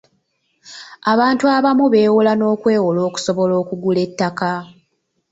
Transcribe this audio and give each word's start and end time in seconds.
Abantu 1.11 1.43
abamu 1.57 1.85
beewola 1.93 2.31
n'okwewola 2.35 2.99
okusobola 3.09 3.53
okugula 3.61 3.99
ettaka. 4.07 4.51